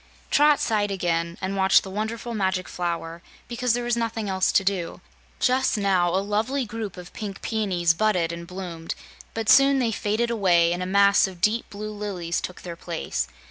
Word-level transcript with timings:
Trot 0.31 0.59
sighed 0.59 0.89
again 0.89 1.37
and 1.41 1.55
watched 1.55 1.83
the 1.83 1.89
wonderful 1.91 2.33
Magic 2.33 2.67
Flower, 2.67 3.21
because 3.47 3.73
there 3.73 3.83
was 3.83 3.95
nothing 3.95 4.27
else 4.27 4.51
to 4.51 4.63
do. 4.63 4.99
Just 5.39 5.77
now 5.77 6.09
a 6.09 6.25
lovely 6.25 6.65
group 6.65 6.97
of 6.97 7.13
pink 7.13 7.39
peonies 7.43 7.93
budded 7.93 8.31
and 8.31 8.47
bloomed, 8.47 8.95
but 9.35 9.47
soon 9.47 9.77
they 9.77 9.91
faded 9.91 10.31
away, 10.31 10.73
and 10.73 10.81
a 10.81 10.87
mass 10.87 11.27
of 11.27 11.39
deep 11.39 11.69
blue 11.69 11.91
lilies 11.91 12.41
took 12.41 12.63
their 12.63 12.75
place. 12.75 13.27